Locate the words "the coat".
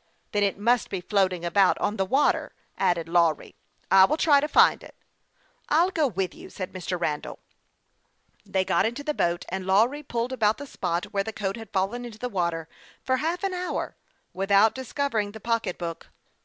11.22-11.56